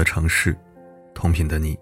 [0.00, 0.56] 的城市，
[1.12, 1.78] 同频的你，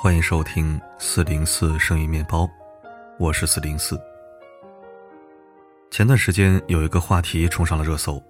[0.00, 2.48] 欢迎收听四零四声音面包，
[3.18, 4.00] 我是四零四。
[5.90, 8.22] 前段时间有一个话题冲上了热搜：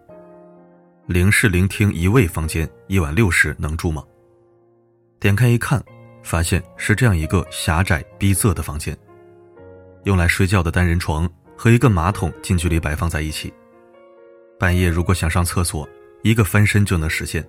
[1.04, 4.02] 零室零厅一卫房间，一晚六十能住吗？
[5.20, 5.84] 点开一看，
[6.22, 8.96] 发现是这样一个狭窄逼仄的房间，
[10.04, 13.52] 用来睡觉的单人床和一个马桶近距离摆放在一起。
[14.58, 15.86] 半夜如果想上厕所，
[16.22, 17.46] 一个翻身就能实现。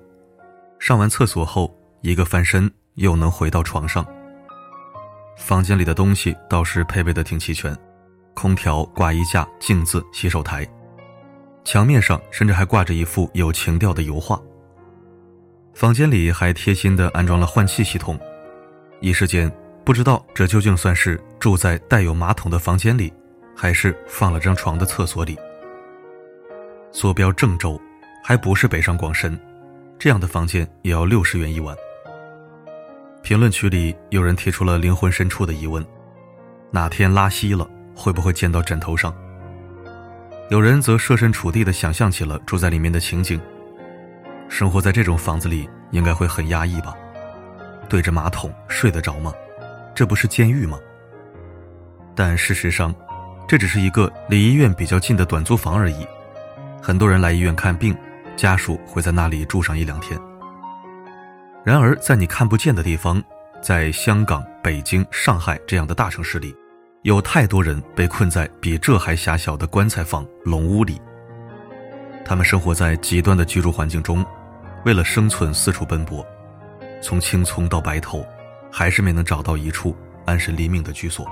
[0.79, 4.05] 上完厕所后，一个翻身又能回到床上。
[5.37, 7.77] 房间里的东西倒是配备的挺齐全，
[8.33, 10.65] 空调、挂衣架、镜子、洗手台，
[11.65, 14.41] 墙面上甚至还挂着一幅有情调的油画。
[15.73, 18.17] 房间里还贴心的安装了换气系统，
[19.01, 19.51] 一时间
[19.83, 23.13] 不知道这究竟算是住在带有马桶的房间里，
[23.55, 25.37] 还是放了张床的厕所里。
[26.91, 27.79] 坐标郑州，
[28.23, 29.39] 还不是北上广深。
[29.99, 31.75] 这样的房间也要六十元一晚。
[33.21, 35.85] 评论区里有人提出了灵魂深处的疑问：
[36.71, 39.13] 哪天拉稀了，会不会溅到枕头上？
[40.49, 43.39] 有人则设身处地的想象起了住在里面的情景。
[44.47, 46.95] 生活在这种房子里，应该会很压抑吧？
[47.89, 49.33] 对着马桶睡得着吗？
[49.93, 50.79] 这不是监狱吗？
[52.15, 52.95] 但事实上，
[53.49, 56.07] 这只是一个离医院比较近的短租房而已。
[56.81, 57.93] 很多人来医院看病。
[58.39, 60.17] 家属会在那里住上一两天。
[61.65, 63.21] 然而，在你看不见的地方，
[63.61, 66.55] 在香港、北京、上海这样的大城市里，
[67.01, 71.01] 有太多人被困在比这还狭小的棺材房、笼屋里。
[72.23, 74.25] 他们生活在极端的居住环境中，
[74.85, 76.25] 为了生存四处奔波，
[77.01, 78.25] 从青葱到白头，
[78.71, 79.93] 还是没能找到一处
[80.25, 81.27] 安身立命的居所。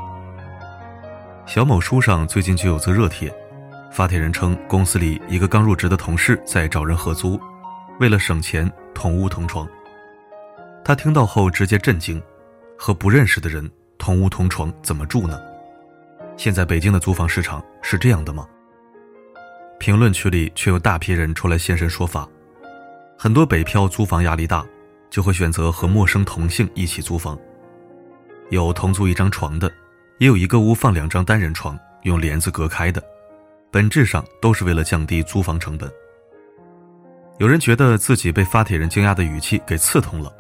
[1.45, 3.33] 小某书上最近就有则热帖。
[3.91, 7.39] 发帖人称，公司里一个刚入职的同事在找人合租，
[7.99, 9.67] 为了省钱，同屋同床。
[10.83, 12.21] 他听到后直接震惊：
[12.77, 15.39] 和不认识的人同屋同床怎么住呢？
[16.35, 18.47] 现在北京的租房市场是这样的吗？
[19.79, 22.27] 评论区里却有大批人出来现身说法。
[23.17, 24.63] 很多北漂租房压力大，
[25.09, 27.37] 就会选择和陌生同性一起租房，
[28.49, 29.71] 有同租一张床的，
[30.19, 33.01] 也有一个屋放两张单人床，用帘子隔开的。
[33.77, 35.87] 本质上都是为了降低租房成本。
[37.37, 40.35] 有人觉得自己被发帖人惊讶的语气给刺痛了，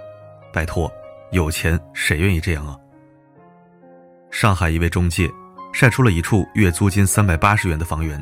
[0.51, 0.91] 拜托，
[1.29, 2.75] 有钱谁愿意这样啊？
[4.31, 5.29] 上海一位中介
[5.71, 8.19] 晒出了一处月租金三百八十元的房源，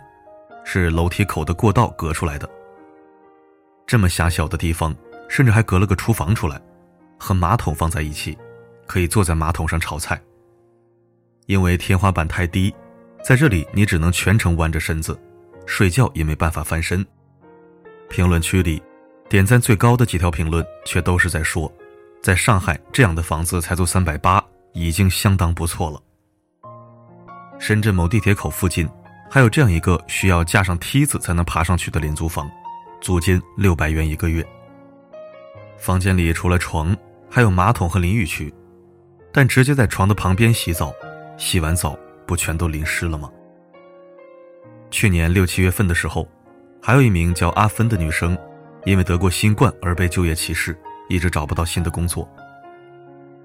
[0.66, 2.50] 是楼梯口的过道隔出来的。
[3.88, 4.94] 这么狭小的地方，
[5.30, 6.62] 甚至还隔了个厨房出来，
[7.18, 8.38] 和马桶放在一起，
[8.86, 10.22] 可以坐在马桶上炒菜。
[11.46, 12.76] 因为天花板太低。
[13.26, 15.20] 在这里，你只能全程弯着身子，
[15.66, 17.04] 睡觉也没办法翻身。
[18.08, 18.80] 评论区里，
[19.28, 21.74] 点赞最高的几条评论却都是在说，
[22.22, 24.40] 在上海这样的房子才租三百八，
[24.74, 26.00] 已经相当不错了。
[27.58, 28.88] 深圳某地铁口附近，
[29.28, 32.48] 还有这样一个需要架上梯子才能爬上去的廉租房，
[33.02, 34.46] 租金六百元一个月。
[35.80, 36.96] 房间里除了床，
[37.28, 38.54] 还有马桶和淋浴区，
[39.34, 40.94] 但直接在床的旁边洗澡，
[41.40, 41.98] 洗完澡。
[42.26, 43.30] 不全都淋湿了吗？
[44.92, 46.28] 去年六七月份的时候，
[46.82, 48.38] 还有一名叫阿芬的女生，
[48.86, 50.78] 因为得过新冠而被就业歧视，
[51.10, 52.30] 一直找不到新的工作。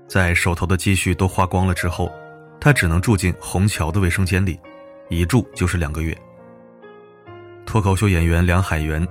[0.07, 2.13] 在手头的积蓄都花光了之后，
[2.61, 4.61] 她只能住进虹桥的卫生间里，
[5.09, 6.17] 一住就是两个月。
[7.65, 9.07] 脱口秀演员梁海源，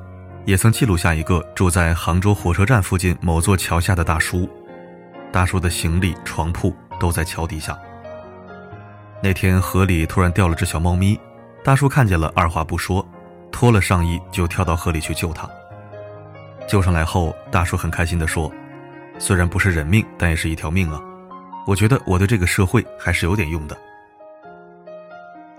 [0.46, 4.50] 也曾记录下一个住在杭州火车站附近某座桥下的大叔，
[5.32, 7.78] 大叔的行李、床铺都在桥底下。
[9.22, 11.20] 那天河里突然掉了只小猫咪，
[11.64, 13.06] 大叔看见了，二话不说，
[13.52, 15.50] 脱了上衣就跳到河里去救它。
[16.68, 18.50] 救上来后，大叔很开心地说
[19.20, 21.02] ：“虽然不是人命，但也是一条命啊！
[21.68, 23.78] 我觉得我对这个社会还是有点用的。”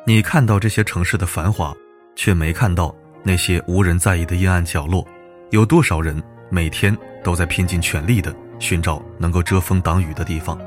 [0.07, 1.75] 你看到这些城市的繁华，
[2.17, 5.07] 却没看到那些无人在意的阴暗角落，
[5.51, 10.59] 有多少人每天都在拼尽全力地寻找能够遮风挡雨的地方。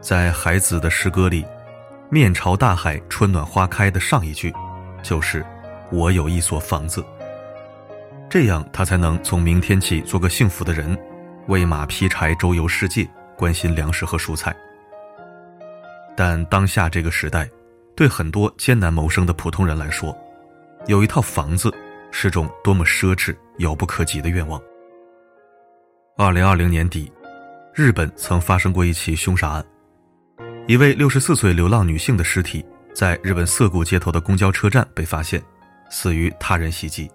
[0.00, 1.44] 在海子的诗歌里
[2.08, 4.54] ，“面朝大海，春暖花开”的上一句，
[5.02, 5.44] 就是
[5.90, 7.04] “我有一所房子”。
[8.30, 10.96] 这样他才能从明天起做个幸福的人，
[11.48, 14.54] 喂马劈柴，周游世界，关心粮食和蔬菜。
[16.16, 17.48] 但当下这个时代，
[17.96, 20.16] 对很多艰难谋生的普通人来说，
[20.86, 21.74] 有一套房子
[22.12, 24.60] 是种多么奢侈、遥不可及的愿望。
[26.16, 27.10] 二零二零年底，
[27.74, 29.64] 日本曾发生过一起凶杀案。
[30.68, 32.62] 一位六十四岁流浪女性的尸体
[32.94, 35.42] 在日本涩谷街头的公交车站被发现，
[35.88, 37.10] 死于他人袭击。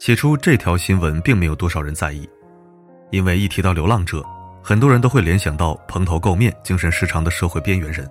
[0.00, 2.28] 起初，这条新闻并没有多少人在意，
[3.12, 4.20] 因为一提到流浪者，
[4.64, 8.10] 很多人都会联想到蓬头垢面、精神失常的社会边缘人。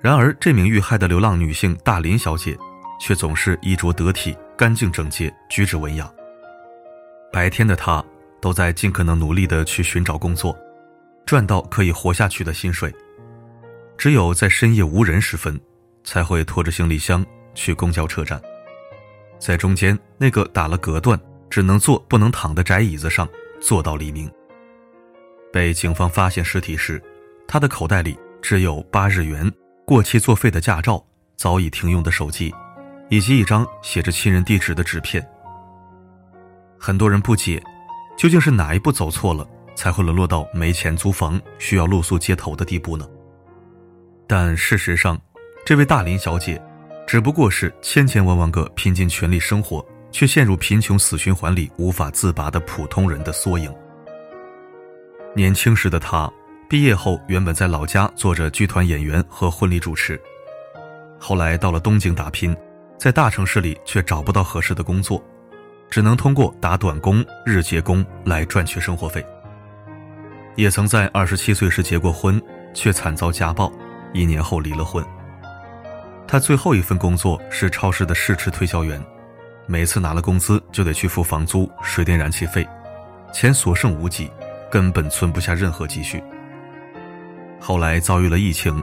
[0.00, 2.56] 然而，这名遇害的流浪女性大林小姐，
[2.98, 6.10] 却总是衣着得体、干净整洁、举止文雅。
[7.30, 8.02] 白天的她
[8.40, 10.56] 都在尽可能努力地去寻找工作，
[11.26, 12.94] 赚到可以活下去的薪水。
[13.96, 15.60] 只有在深夜无人时分，
[16.02, 17.24] 才会拖着行李箱
[17.54, 18.40] 去公交车站，
[19.38, 23.28] 在中间那个打了隔断、只能坐不能躺的窄椅子上
[23.60, 24.30] 坐到黎明。
[25.52, 27.00] 被警方发现尸体时，
[27.46, 29.52] 他的口袋里只有八日元、
[29.84, 31.04] 过期作废的驾照、
[31.36, 32.52] 早已停用的手机，
[33.08, 35.24] 以及一张写着亲人地址的纸片。
[36.78, 37.62] 很多人不解，
[38.16, 43.06] 究竟是哪一步走错了，才会沦落到没钱租房、需要露宿街头的地步呢？
[44.26, 45.20] 但事实上，
[45.64, 46.62] 这位大林小姐，
[47.06, 53.72] 只不过是千千万万个拼尽全力生活却陷入贫穷死循环里无法自拔的普通人的缩影。
[55.34, 56.30] 年轻时的她，
[56.68, 60.20] 毕业后原本在老家做着剧团演员和婚礼主持，
[61.18, 62.56] 后来到了东京打拼，
[62.98, 65.22] 在大城市里却找不到合适的工作。
[65.90, 69.22] 只能通过打短工、日结工来赚取生活费。
[70.56, 72.40] 也曾在二十七岁时结过婚，
[72.74, 73.72] 却惨遭家暴，
[74.12, 75.04] 一年后离了婚。
[76.26, 79.02] 他最后一份工作是超市的试吃推销员，
[79.66, 82.66] 每次拿了工资就得去付房租、水电燃气费，
[83.32, 84.30] 钱所剩无几，
[84.70, 86.22] 根本存不下任何积蓄。
[87.60, 88.82] 后来遭遇了疫情，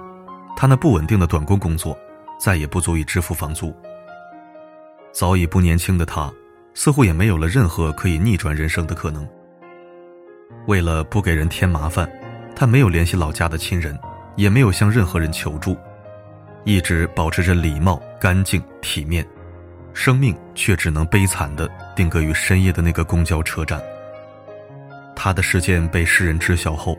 [0.55, 1.97] 他那不稳定的短工工作
[2.39, 3.75] 再也不足以支付房租。
[5.11, 6.31] 早已不年轻的他。
[6.75, 9.27] 似乎也没有了任何可以逆转人生的可能。
[10.67, 12.09] 为了不给人添麻烦，
[12.55, 13.97] 他没有联系老家的亲人，
[14.35, 15.75] 也没有向任何人求助，
[16.63, 19.25] 一直保持着礼貌、干净、体面，
[19.93, 23.81] 生命却只能悲惨地定格于深夜的那个公交车站。
[25.15, 26.97] 他的事件被世人知晓后，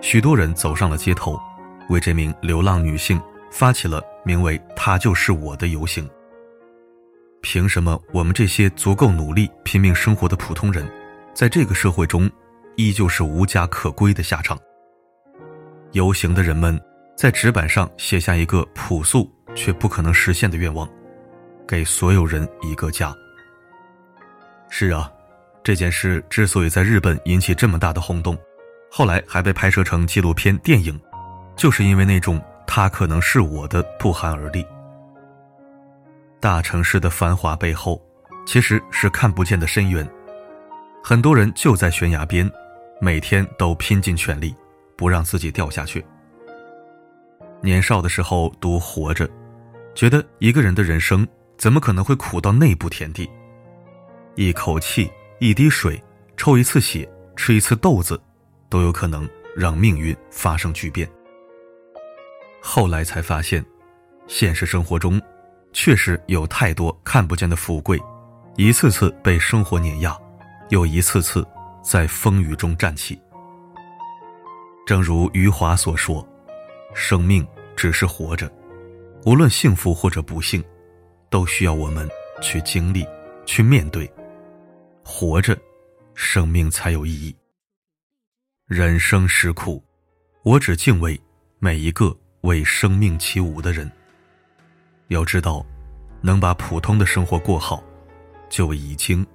[0.00, 1.38] 许多人走上了街头，
[1.88, 3.20] 为这名流浪女性
[3.50, 6.08] 发起了名为“她就是我的”游行。
[7.42, 10.84] 凭什么我们这些足够努力、拼命生活的普通人，
[11.32, 12.30] 在这个社会中，
[12.76, 14.58] 依旧是无家可归的下场？
[15.92, 16.80] 游行的人们
[17.16, 20.88] 在纸板上写下一个朴素却不可能实现的愿望：
[21.66, 23.14] 给所有人一个家。
[24.68, 25.10] 是啊，
[25.64, 28.38] 这件事之所以在日本引起这么大的轰动，
[28.90, 30.98] 后来还被拍摄成纪录片电影，
[31.56, 34.64] 就是因为那种“他可能是我的”不寒而栗。
[36.38, 38.00] 大城市的繁华背后，
[38.46, 40.08] 其实是看不见的深渊。
[41.02, 42.50] 很多人就在悬崖边，
[43.00, 44.54] 每天都拼尽全力，
[44.96, 46.04] 不让自己掉下去。
[47.62, 49.26] 年少的时候读《活着》，
[49.94, 51.26] 觉得一个人的人生
[51.58, 53.28] 怎么可能会苦到内部田地？
[54.34, 56.02] 一口气、一滴水、
[56.36, 58.20] 抽一次血、吃一次豆子，
[58.68, 61.08] 都有可能让命运发生巨变。
[62.60, 63.64] 后来才发现，
[64.26, 65.20] 现实生活中。
[65.72, 67.96] 确实有太多看不见的富贵，
[68.56, 70.18] 一次次被生活碾压，
[70.70, 71.46] 又一次次
[71.82, 73.20] 在风雨中站起。
[74.86, 76.26] 正如余华所说
[76.94, 78.50] ：“生命只是活着，
[79.24, 80.64] 无论幸福或者不幸，
[81.28, 82.08] 都需要我们
[82.40, 83.06] 去经历、
[83.44, 84.10] 去面对。
[85.04, 85.56] 活着，
[86.14, 87.34] 生命才有意义。
[88.66, 89.82] 人生实苦，
[90.44, 91.20] 我只敬畏
[91.58, 93.90] 每一个为生命起舞的人。”
[95.08, 95.66] 要知道，
[96.20, 97.82] 能把普通的生活过好，
[98.48, 99.26] 就已经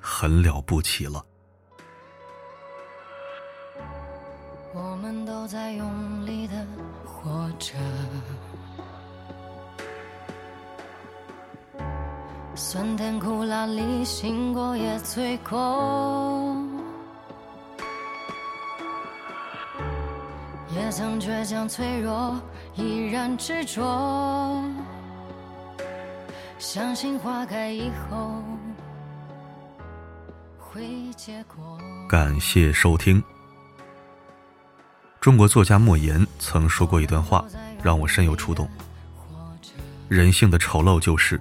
[0.00, 1.24] 很了不起了。
[4.72, 6.54] 我们都在用力的
[7.04, 7.74] 活着，
[12.54, 16.56] 酸甜苦辣里，醒过也醉过，
[20.74, 22.40] 也曾倔强脆弱，
[22.74, 24.62] 依然执着。
[26.58, 28.42] 相信花开以后。
[32.08, 33.20] 感谢收听。
[35.20, 37.44] 中国作家莫言曾说过一段话，
[37.82, 38.68] 让我深有触动。
[40.08, 41.40] 人性的丑陋就是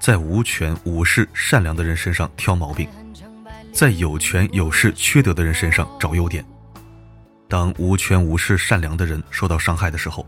[0.00, 2.88] 在无权无势善良的人身上挑毛病，
[3.72, 6.44] 在有权有势缺德的人身上找优点。
[7.48, 10.26] 当无权无势善良的人受到伤害的时候，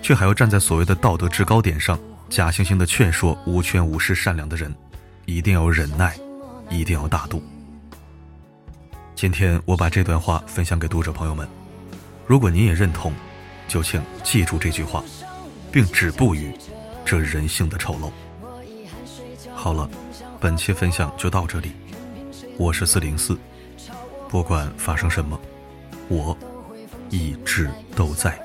[0.00, 1.98] 却还要站在所谓的道德制高点上。
[2.30, 4.74] 假惺惺的劝说无权无势善良的人，
[5.26, 6.16] 一定要忍耐，
[6.70, 7.42] 一定要大度。
[9.24, 11.48] 今天我把这段话分享给读者朋友们，
[12.26, 13.10] 如果您也认同，
[13.66, 15.02] 就请记住这句话，
[15.72, 16.52] 并止步于
[17.06, 18.10] 这人性的丑陋。
[19.54, 19.88] 好了，
[20.38, 21.72] 本期分享就到这里，
[22.58, 23.34] 我是四零四，
[24.28, 25.40] 不管发生什么，
[26.08, 26.36] 我
[27.08, 28.38] 一直都在。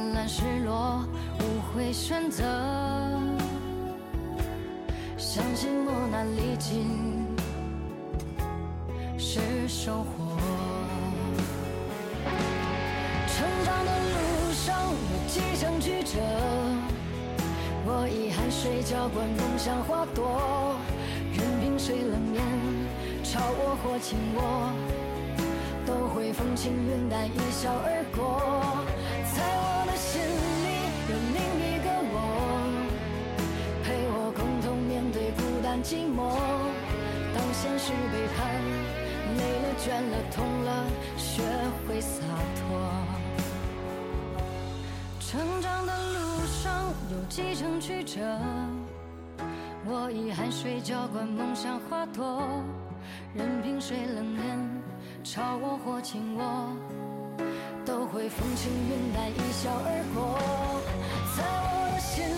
[0.00, 1.04] 灿烂失落，
[1.40, 2.42] 无悔选择，
[5.18, 6.86] 相信磨难历尽
[9.18, 10.38] 是收获。
[13.26, 16.18] 成长的路上有几程曲折，
[17.84, 20.78] 我以汗水浇灌梦想花朵，
[21.30, 22.42] 任凭谁冷眼
[23.22, 24.72] 嘲我或轻我，
[25.84, 28.49] 都会风轻云淡一笑而过。
[37.82, 38.38] 是背叛，
[39.38, 40.68] 累了倦了痛了，
[41.16, 41.42] 学
[41.88, 42.20] 会洒
[42.56, 42.60] 脱。
[45.18, 48.20] 成长的路上有几程曲折，
[49.86, 52.42] 我以汗水浇灌梦想花朵，
[53.34, 54.82] 任凭谁冷眼
[55.24, 56.76] 嘲我或轻我。
[57.86, 60.38] 都会风轻云淡，一笑而过。
[61.34, 62.28] 在我的心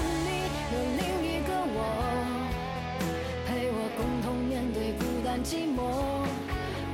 [5.52, 5.78] 寂寞。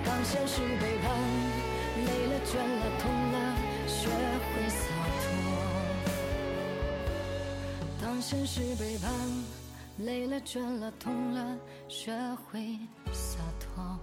[0.04, 1.06] 当现实背叛，
[2.06, 3.36] 累了倦了痛了，
[3.86, 4.82] 学会洒
[5.20, 5.24] 脱。
[8.02, 9.08] 当现实背叛，
[9.98, 12.12] 累了倦了痛了，学
[12.50, 12.76] 会
[13.12, 13.96] 洒脱。